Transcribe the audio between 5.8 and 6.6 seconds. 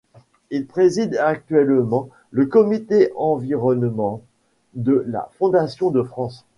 de France.